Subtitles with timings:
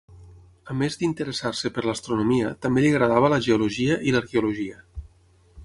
[0.73, 4.83] A més d'interessar-se per l'astronomia, també li agradava la geologia i l'arqueologia.